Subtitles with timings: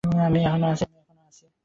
[0.25, 0.85] আমি এখনো আছি।